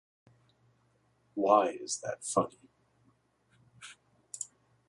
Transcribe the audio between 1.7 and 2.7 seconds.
is that funny?